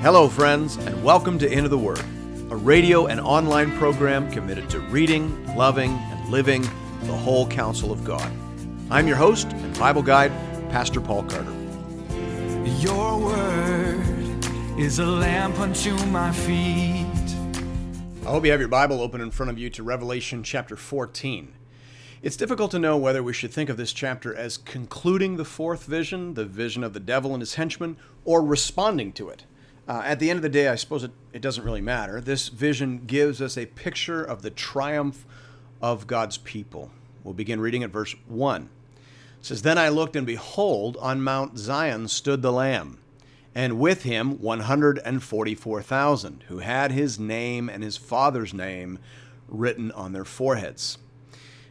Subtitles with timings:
[0.00, 1.98] Hello, friends, and welcome to Into the Word,
[2.50, 6.62] a radio and online program committed to reading, loving, and living
[7.02, 8.30] the whole counsel of God.
[8.92, 10.30] I'm your host and Bible guide,
[10.70, 11.52] Pastor Paul Carter.
[12.78, 14.46] Your word
[14.78, 17.34] is a lamp unto my feet.
[18.24, 21.52] I hope you have your Bible open in front of you to Revelation chapter 14.
[22.22, 25.86] It's difficult to know whether we should think of this chapter as concluding the fourth
[25.86, 29.42] vision, the vision of the devil and his henchmen, or responding to it.
[29.88, 32.20] Uh, at the end of the day, I suppose it, it doesn't really matter.
[32.20, 35.24] This vision gives us a picture of the triumph
[35.80, 36.90] of God's people.
[37.24, 38.64] We'll begin reading at verse 1.
[38.64, 38.68] It
[39.40, 42.98] says, Then I looked, and behold, on Mount Zion stood the Lamb,
[43.54, 48.98] and with him 144,000, who had his name and his father's name
[49.48, 50.98] written on their foreheads.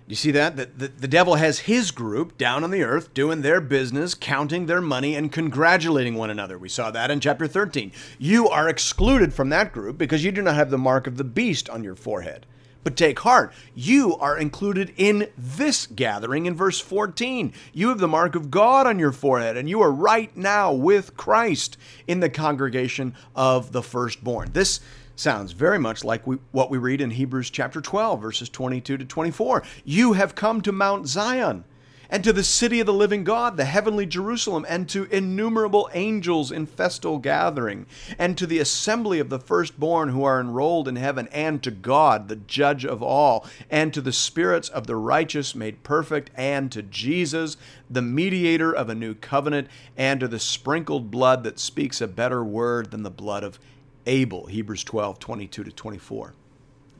[0.07, 0.55] You see that?
[0.55, 4.65] The, the, the, devil has his group down on the earth doing their business, counting
[4.65, 6.57] their money, and congratulating one another.
[6.57, 7.91] We saw that in chapter 13.
[8.17, 11.25] You are excluded from that group because you do not have the mark of the
[11.25, 12.45] beast on your forehead.
[12.85, 17.51] But take heart, you are included in this gathering in verse 14.
[17.73, 21.17] You have the mark of God on your forehead, and you are right now with
[21.17, 21.75] Christ
[22.07, 24.53] in the congregation of the firstborn.
[24.53, 24.79] This
[25.19, 29.05] sounds very much like we, what we read in Hebrews chapter 12, verses 22 to
[29.05, 29.63] 24.
[29.83, 31.63] You have come to Mount Zion
[32.09, 36.51] and to the city of the living God, the heavenly Jerusalem, and to innumerable angels
[36.51, 37.85] in festal gathering,
[38.17, 42.27] and to the assembly of the firstborn who are enrolled in heaven, and to God,
[42.27, 46.81] the judge of all, and to the spirits of the righteous made perfect, and to
[46.81, 47.57] Jesus,
[47.89, 52.43] the mediator of a new covenant, and to the sprinkled blood that speaks a better
[52.43, 53.59] word than the blood of
[54.07, 56.33] Abel, Hebrews 12, 22 to 24.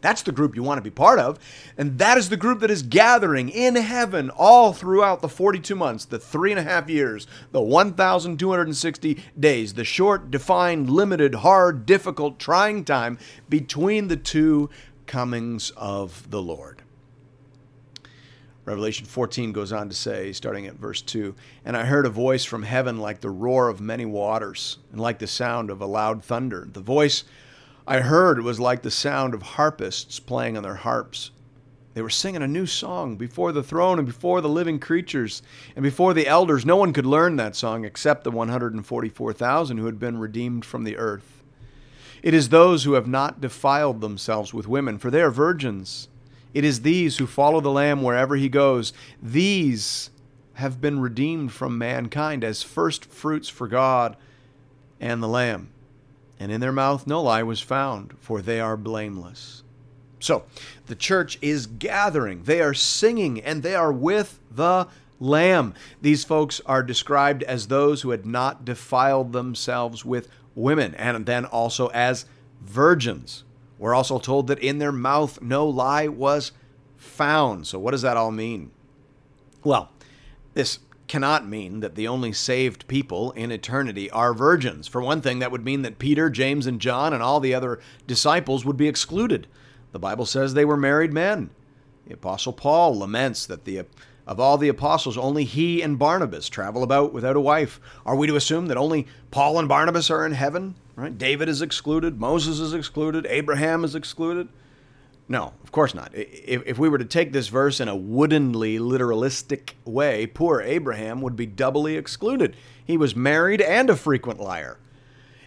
[0.01, 1.39] That's the group you want to be part of.
[1.77, 6.05] And that is the group that is gathering in heaven all throughout the 42 months,
[6.05, 12.37] the three and a half years, the 1,260 days, the short, defined, limited, hard, difficult,
[12.37, 13.17] trying time
[13.49, 14.69] between the two
[15.07, 16.83] comings of the Lord.
[18.67, 21.33] Revelation 14 goes on to say, starting at verse 2
[21.63, 25.19] And I heard a voice from heaven like the roar of many waters, and like
[25.19, 26.67] the sound of a loud thunder.
[26.69, 27.23] The voice
[27.87, 31.31] I heard was like the sound of harpists playing on their harps.
[31.93, 35.41] They were singing a new song before the throne and before the living creatures
[35.73, 36.65] and before the elders.
[36.65, 40.97] No one could learn that song except the 144,000 who had been redeemed from the
[40.97, 41.41] earth.
[42.21, 46.09] It is those who have not defiled themselves with women, for they are virgins.
[46.57, 48.91] It is these who follow the Lamb wherever he goes.
[49.21, 50.09] These
[50.53, 54.17] have been redeemed from mankind as first fruits for God
[54.99, 55.69] and the Lamb.
[56.39, 59.61] And in their mouth no lie was found, for they are blameless.
[60.19, 60.45] So,
[60.87, 64.87] the church is gathering, they are singing, and they are with the
[65.19, 65.75] Lamb.
[66.01, 71.45] These folks are described as those who had not defiled themselves with women, and then
[71.45, 72.25] also as
[72.63, 73.43] virgins.
[73.79, 76.51] We're also told that in their mouth no lie was
[76.95, 77.67] found.
[77.67, 78.71] So, what does that all mean?
[79.63, 79.91] Well,
[80.53, 84.87] this cannot mean that the only saved people in eternity are virgins.
[84.87, 87.79] For one thing, that would mean that Peter, James, and John and all the other
[88.07, 89.47] disciples would be excluded.
[89.91, 91.51] The Bible says they were married men.
[92.05, 93.85] The Apostle Paul laments that the
[94.27, 97.79] of all the apostles, only he and Barnabas travel about without a wife.
[98.05, 100.75] Are we to assume that only Paul and Barnabas are in heaven?
[100.97, 101.15] Right?
[101.15, 104.49] David is excluded, Moses is excluded, Abraham is excluded.
[105.29, 106.09] No, of course not.
[106.15, 111.21] If, if we were to take this verse in a woodenly literalistic way, poor Abraham
[111.21, 112.55] would be doubly excluded.
[112.83, 114.79] He was married and a frequent liar.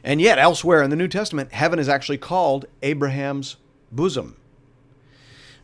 [0.04, 3.56] And yet, elsewhere in the New Testament, heaven is actually called Abraham's
[3.90, 4.36] bosom.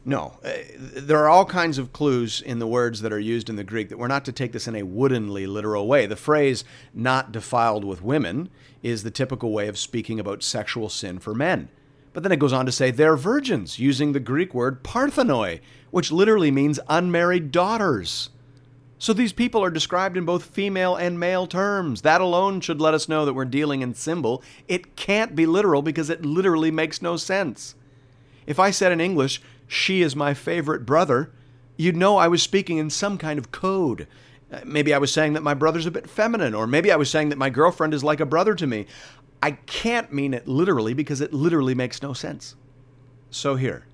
[0.08, 3.56] No, uh, there are all kinds of clues in the words that are used in
[3.56, 6.06] the Greek that we're not to take this in a woodenly literal way.
[6.06, 6.62] The phrase
[6.94, 8.48] not defiled with women
[8.84, 11.68] is the typical way of speaking about sexual sin for men.
[12.12, 16.12] But then it goes on to say they're virgins, using the Greek word parthenoi, which
[16.12, 18.30] literally means unmarried daughters.
[18.98, 22.02] So these people are described in both female and male terms.
[22.02, 24.40] That alone should let us know that we're dealing in symbol.
[24.68, 27.74] It can't be literal because it literally makes no sense.
[28.46, 31.32] If I said in English, she is my favorite brother,
[31.76, 34.06] you'd know I was speaking in some kind of code.
[34.50, 37.10] Uh, maybe I was saying that my brother's a bit feminine, or maybe I was
[37.10, 38.86] saying that my girlfriend is like a brother to me.
[39.42, 42.54] I can't mean it literally because it literally makes no sense.
[43.30, 43.86] So, here,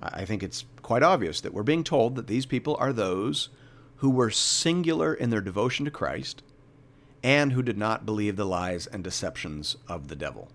[0.00, 3.48] I think it's quite obvious that we're being told that these people are those
[3.96, 6.42] who were singular in their devotion to Christ
[7.22, 10.50] and who did not believe the lies and deceptions of the devil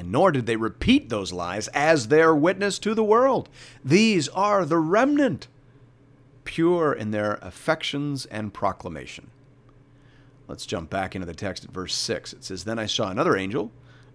[0.00, 3.50] and nor did they repeat those lies as their witness to the world.
[3.84, 5.46] These are the remnant,
[6.44, 9.30] pure in their affections and proclamation.
[10.48, 12.32] Let's jump back into the text at verse 6.
[12.32, 13.70] It says, Then I saw another angel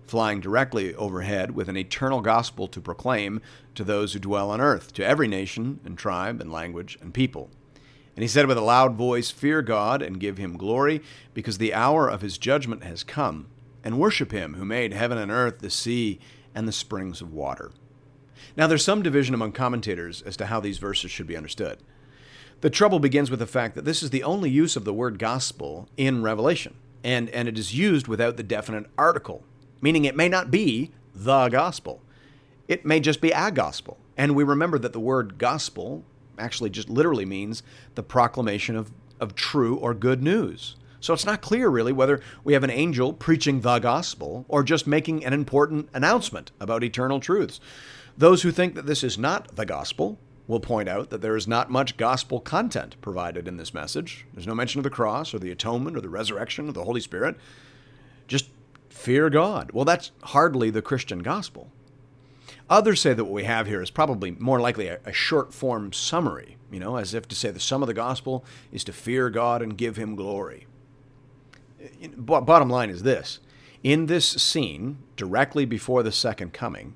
[0.08, 3.40] flying directly overhead with an eternal gospel to proclaim
[3.76, 7.52] to those who dwell on earth, to every nation and tribe and language and people.
[8.16, 11.02] And he said with a loud voice, Fear God and give him glory,
[11.36, 13.48] because the hour of his judgment has come,
[13.86, 16.20] and worship him who made heaven and earth, the sea,
[16.54, 17.72] and the springs of water.
[18.58, 21.78] Now, there's some division among commentators as to how these verses should be understood.
[22.62, 25.20] The trouble begins with the fact that this is the only use of the word
[25.20, 26.74] gospel in Revelation,
[27.04, 29.44] and, and it is used without the definite article,
[29.82, 32.02] meaning it may not be the gospel.
[32.68, 33.98] It may just be a gospel.
[34.18, 36.04] And we remember that the word gospel
[36.40, 37.62] actually just literally means
[37.96, 40.76] the proclamation of, of true or good news.
[41.06, 44.88] So it's not clear really whether we have an angel preaching the gospel or just
[44.88, 47.60] making an important announcement about eternal truths.
[48.18, 50.18] Those who think that this is not the gospel
[50.48, 54.26] will point out that there is not much gospel content provided in this message.
[54.34, 57.02] There's no mention of the cross or the atonement or the resurrection of the Holy
[57.02, 57.36] Spirit.
[58.28, 58.50] Just
[58.90, 59.74] fear God.
[59.74, 61.70] Well, that's hardly the Christian gospel.
[62.68, 65.94] Others say that what we have here is probably more likely a, a, short form
[65.94, 69.30] summary, you know, as if to say the sum of the gospel is to fear
[69.30, 70.66] God and give him glory.
[72.18, 73.40] Bottom line is this
[73.86, 76.96] in this scene, directly before the second coming,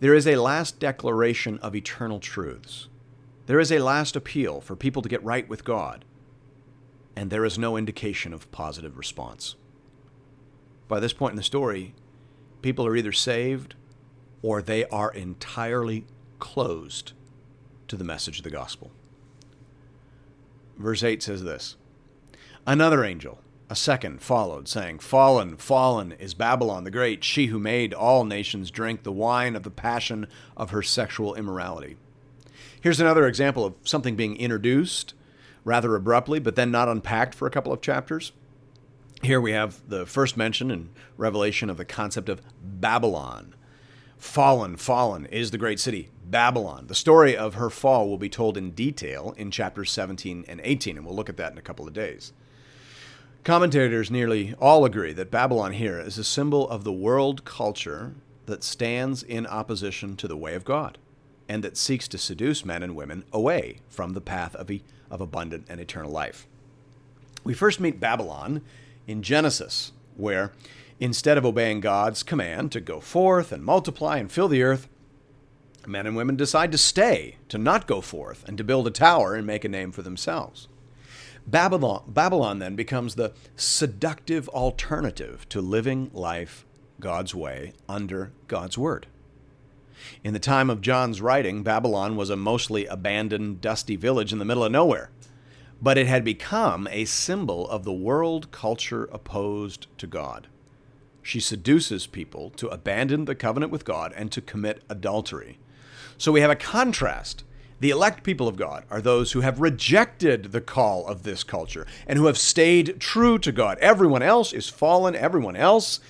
[0.00, 2.88] there is a last declaration of eternal truths.
[3.44, 6.06] There is a last appeal for people to get right with God,
[7.14, 9.56] and there is no indication of positive response.
[10.88, 11.94] By this point in the story,
[12.62, 13.74] people are either saved
[14.40, 16.06] or they are entirely
[16.38, 17.12] closed
[17.88, 18.90] to the message of the gospel.
[20.78, 21.76] Verse 8 says this
[22.66, 23.40] Another angel,
[23.70, 28.70] a second, followed, saying, Fallen, fallen is Babylon the Great, she who made all nations
[28.70, 30.26] drink the wine of the passion
[30.56, 31.96] of her sexual immorality.
[32.80, 35.14] Here's another example of something being introduced
[35.64, 38.32] rather abruptly, but then not unpacked for a couple of chapters.
[39.22, 43.54] Here we have the first mention in Revelation of the concept of Babylon,
[44.24, 46.86] Fallen, fallen is the great city, Babylon.
[46.86, 50.96] The story of her fall will be told in detail in chapters 17 and 18,
[50.96, 52.32] and we'll look at that in a couple of days.
[53.44, 58.14] Commentators nearly all agree that Babylon here is a symbol of the world culture
[58.46, 60.98] that stands in opposition to the way of God
[61.48, 65.20] and that seeks to seduce men and women away from the path of, e- of
[65.20, 66.46] abundant and eternal life.
[67.44, 68.62] We first meet Babylon
[69.06, 70.52] in Genesis, where
[71.00, 74.88] Instead of obeying God's command to go forth and multiply and fill the earth,
[75.86, 79.34] men and women decide to stay, to not go forth, and to build a tower
[79.34, 80.68] and make a name for themselves.
[81.46, 86.64] Babylon, Babylon then becomes the seductive alternative to living life
[87.00, 89.06] God's way under God's word.
[90.22, 94.44] In the time of John's writing, Babylon was a mostly abandoned, dusty village in the
[94.44, 95.10] middle of nowhere,
[95.80, 100.48] but it had become a symbol of the world culture opposed to God.
[101.22, 105.58] She seduces people to abandon the covenant with God and to commit adultery.
[106.18, 107.44] So we have a contrast.
[107.80, 111.86] The elect people of God are those who have rejected the call of this culture
[112.06, 113.78] and who have stayed true to God.
[113.78, 116.00] Everyone else is fallen, everyone else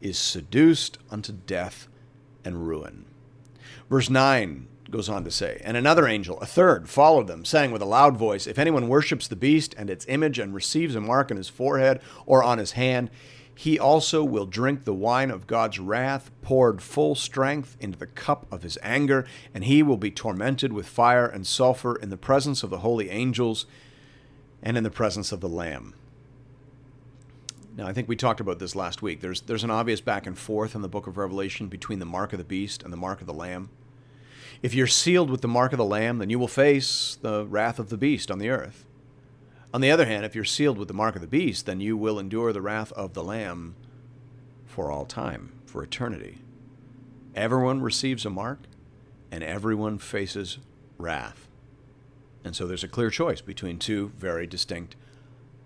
[0.00, 1.86] is seduced unto death
[2.44, 3.04] and ruin.
[3.88, 7.82] Verse 9 goes on to say, And another angel, a third, followed them, saying with
[7.82, 11.30] a loud voice, If anyone worships the beast and its image and receives a mark
[11.30, 13.10] on his forehead or on his hand,
[13.60, 18.46] he also will drink the wine of God's wrath, poured full strength into the cup
[18.50, 22.62] of his anger, and he will be tormented with fire and sulfur in the presence
[22.62, 23.66] of the holy angels
[24.62, 25.92] and in the presence of the Lamb.
[27.76, 29.20] Now, I think we talked about this last week.
[29.20, 32.32] There's, there's an obvious back and forth in the book of Revelation between the mark
[32.32, 33.68] of the beast and the mark of the Lamb.
[34.62, 37.78] If you're sealed with the mark of the Lamb, then you will face the wrath
[37.78, 38.86] of the beast on the earth.
[39.72, 41.96] On the other hand, if you're sealed with the mark of the beast, then you
[41.96, 43.76] will endure the wrath of the Lamb
[44.66, 46.38] for all time, for eternity.
[47.36, 48.60] Everyone receives a mark,
[49.30, 50.58] and everyone faces
[50.98, 51.48] wrath.
[52.42, 54.96] And so there's a clear choice between two very distinct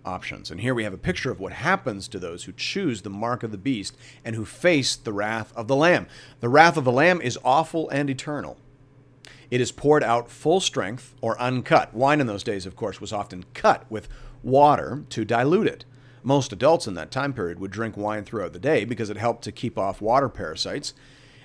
[0.05, 0.51] options.
[0.51, 3.41] And here we have a picture of what happens to those who choose the mark
[3.41, 6.05] of the beast and who face the wrath of the Lamb.
[6.41, 8.57] The wrath of the Lamb is awful and eternal.
[9.51, 11.93] It is poured out full strength or uncut.
[11.93, 14.07] Wine in those days, of course, was often cut with
[14.43, 15.85] water to dilute it.
[16.23, 19.43] Most adults in that time period would drink wine throughout the day because it helped
[19.43, 20.93] to keep off water parasites.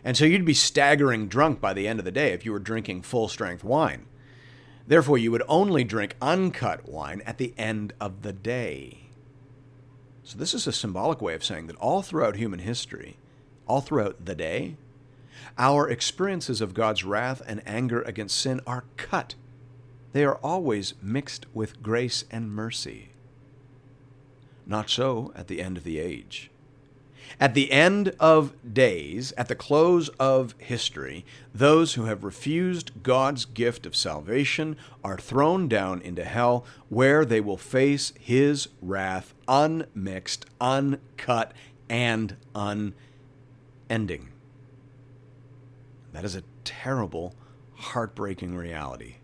[0.02, 2.58] And so you'd be staggering drunk by the end of the day if you were
[2.58, 4.06] drinking full strength wine.
[4.86, 9.10] Therefore, you would only drink uncut wine at the end of the day.
[10.24, 13.16] So, this is a symbolic way of saying that all throughout human history,
[13.68, 14.76] all throughout the day,
[15.58, 19.34] our experiences of God's wrath and anger against sin are cut.
[20.12, 23.10] They are always mixed with grace and mercy.
[24.66, 26.50] Not so at the end of the age.
[27.38, 33.44] At the end of days, at the close of history, those who have refused God's
[33.44, 40.46] gift of salvation are thrown down into hell, where they will face his wrath unmixed,
[40.60, 41.52] uncut,
[41.88, 44.28] and unending.
[46.20, 47.34] That is a terrible,
[47.76, 49.14] heartbreaking reality.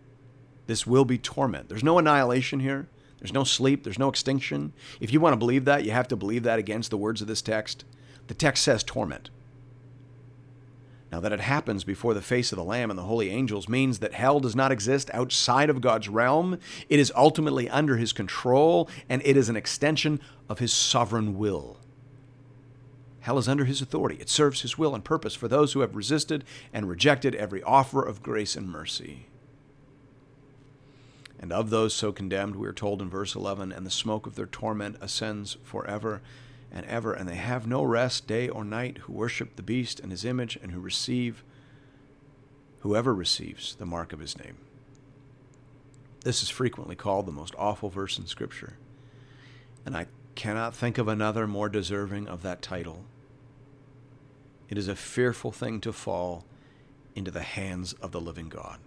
[0.66, 1.68] This will be torment.
[1.68, 2.88] There's no annihilation here.
[3.18, 3.84] There's no sleep.
[3.84, 4.72] There's no extinction.
[4.98, 7.28] If you want to believe that, you have to believe that against the words of
[7.28, 7.84] this text.
[8.28, 9.28] The text says torment.
[11.12, 13.98] Now, that it happens before the face of the Lamb and the holy angels means
[13.98, 16.58] that hell does not exist outside of God's realm.
[16.88, 21.76] It is ultimately under his control, and it is an extension of his sovereign will.
[23.26, 24.18] Hell is under his authority.
[24.20, 28.00] It serves his will and purpose for those who have resisted and rejected every offer
[28.00, 29.26] of grace and mercy.
[31.40, 34.36] And of those so condemned, we are told in verse 11, and the smoke of
[34.36, 36.22] their torment ascends forever
[36.70, 40.12] and ever, and they have no rest day or night who worship the beast and
[40.12, 41.42] his image and who receive,
[42.82, 44.58] whoever receives the mark of his name.
[46.20, 48.74] This is frequently called the most awful verse in Scripture,
[49.84, 50.06] and I
[50.36, 53.04] cannot think of another more deserving of that title.
[54.68, 56.44] It is a fearful thing to fall
[57.14, 58.78] into the hands of the living God.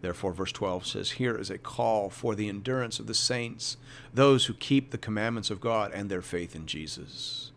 [0.00, 3.78] Therefore, verse 12 says, Here is a call for the endurance of the saints,
[4.12, 7.52] those who keep the commandments of God and their faith in Jesus.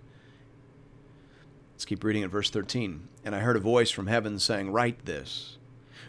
[1.74, 3.10] Let's keep reading at verse 13.
[3.26, 5.58] And I heard a voice from heaven saying, Write this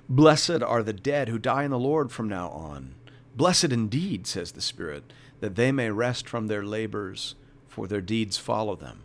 [0.09, 2.95] Blessed are the dead who die in the Lord from now on.
[3.37, 7.35] Blessed indeed, says the Spirit, that they may rest from their labors,
[7.67, 9.03] for their deeds follow them.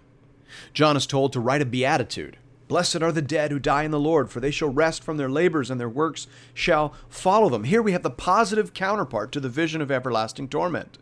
[0.73, 3.99] John is told to write a beatitude Blessed are the dead who die in the
[3.99, 7.65] Lord, for they shall rest from their labors, and their works shall follow them.
[7.65, 10.97] Here we have the positive counterpart to the vision of everlasting torment.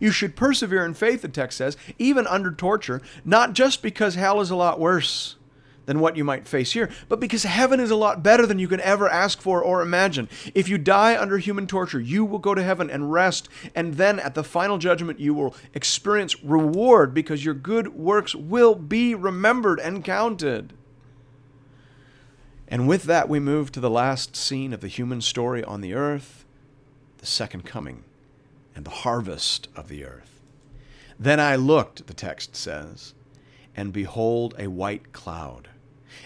[0.00, 4.40] You should persevere in faith, the text says, even under torture, not just because hell
[4.40, 5.36] is a lot worse
[5.86, 8.68] than what you might face here, but because heaven is a lot better than you
[8.68, 10.28] can ever ask for or imagine.
[10.54, 14.20] If you die under human torture, you will go to heaven and rest, and then
[14.20, 19.80] at the final judgment, you will experience reward because your good works will be remembered
[19.80, 20.72] and counted.
[22.68, 25.94] And with that, we move to the last scene of the human story on the
[25.94, 26.42] earth
[27.22, 28.02] the second coming
[28.74, 30.40] and the harvest of the earth.
[31.18, 33.14] Then I looked, the text says,
[33.76, 35.68] and behold a white cloud.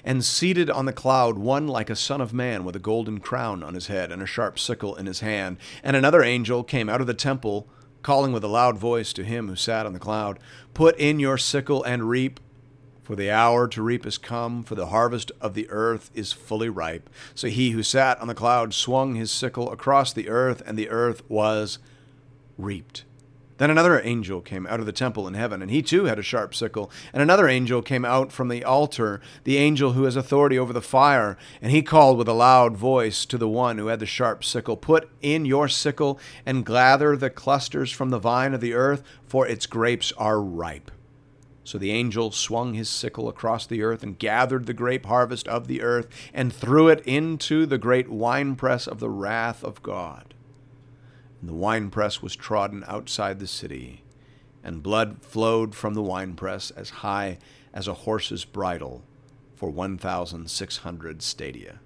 [0.04, 3.62] And seated on the cloud, one like a son of man, with a golden crown
[3.62, 5.58] on his head and a sharp sickle in his hand.
[5.82, 7.68] And another angel came out of the temple,
[8.02, 10.38] calling with a loud voice to him who sat on the cloud
[10.74, 12.40] Put in your sickle and reap
[13.06, 16.68] for the hour to reap is come, for the harvest of the earth is fully
[16.68, 17.08] ripe.
[17.36, 20.90] So he who sat on the cloud swung his sickle across the earth, and the
[20.90, 21.78] earth was
[22.58, 23.04] reaped.
[23.58, 26.22] Then another angel came out of the temple in heaven, and he too had a
[26.22, 26.90] sharp sickle.
[27.12, 30.82] And another angel came out from the altar, the angel who has authority over the
[30.82, 31.38] fire.
[31.62, 34.76] And he called with a loud voice to the one who had the sharp sickle
[34.76, 39.46] Put in your sickle and gather the clusters from the vine of the earth, for
[39.46, 40.90] its grapes are ripe.
[41.64, 45.66] So the angel swung his sickle across the earth and gathered the grape harvest of
[45.66, 50.35] the earth and threw it into the great winepress of the wrath of God.
[51.46, 54.02] And the winepress was trodden outside the city,
[54.64, 57.38] and blood flowed from the winepress as high
[57.72, 59.04] as a horse's bridle
[59.54, 61.78] for 1,600 stadia.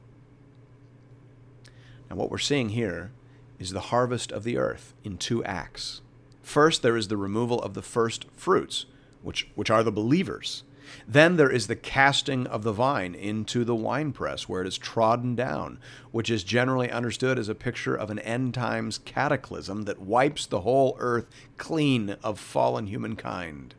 [2.09, 3.13] Now, what we're seeing here
[3.59, 6.01] is the harvest of the earth in two acts.
[6.41, 8.87] First, there is the removal of the first fruits
[9.21, 10.65] which, which are the believers.
[11.07, 15.35] Then there is the casting of the vine into the winepress, where it is trodden
[15.35, 15.79] down,
[16.11, 20.61] which is generally understood as a picture of an end times cataclysm that wipes the
[20.61, 23.75] whole earth clean of fallen humankind.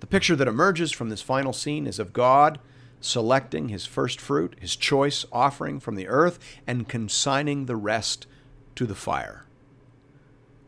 [0.00, 2.58] The picture that emerges from this final scene is of God
[3.00, 8.26] selecting his first fruit, his choice offering from the earth, and consigning the rest
[8.74, 9.47] to the fire.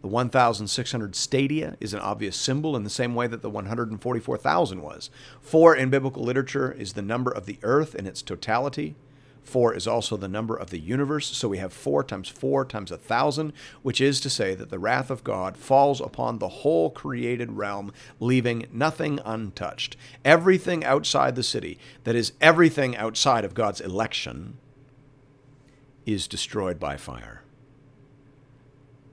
[0.03, 5.11] The 1,600 stadia is an obvious symbol in the same way that the 144,000 was.
[5.43, 8.97] Four in biblical literature is the number of the earth in its totality.
[9.43, 12.91] Four is also the number of the universe, so we have four times four times
[12.91, 13.53] a thousand,
[13.83, 17.93] which is to say that the wrath of God falls upon the whole created realm,
[18.21, 19.97] leaving nothing untouched.
[20.25, 24.57] Everything outside the city, that is, everything outside of God's election,
[26.07, 27.43] is destroyed by fire.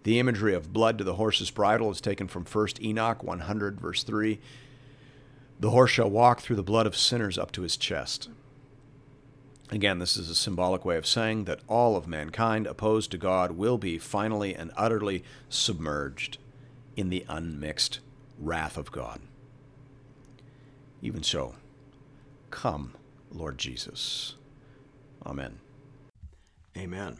[0.07, 4.03] The imagery of blood to the horse's bridle is taken from 1 Enoch 100, verse
[4.03, 4.39] 3.
[5.59, 8.29] The horse shall walk through the blood of sinners up to his chest.
[9.69, 13.57] Again, this is a symbolic way of saying that all of mankind opposed to God
[13.57, 16.37] will be finally and utterly submerged
[16.95, 17.99] in the unmixed
[18.39, 19.19] wrath of God.
[21.01, 21.55] Even so,
[22.49, 22.93] come,
[23.29, 24.35] Lord Jesus.
[25.25, 25.59] Amen.
[26.77, 27.17] Amen.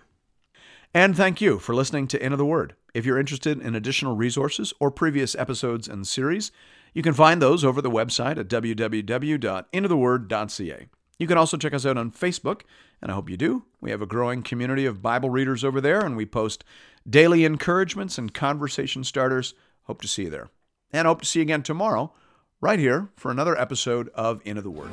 [0.93, 2.73] And thank you for listening to Into the Word.
[2.93, 6.51] If you're interested in additional resources or previous episodes and series,
[6.93, 10.87] you can find those over the website at www.intotheword.ca.
[11.19, 12.61] You can also check us out on Facebook,
[13.01, 13.63] and I hope you do.
[13.81, 16.63] We have a growing community of Bible readers over there, and we post
[17.09, 19.53] daily encouragements and conversation starters.
[19.83, 20.49] Hope to see you there.
[20.91, 22.13] And hope to see you again tomorrow,
[22.61, 24.91] right here, for another episode of Into the Word.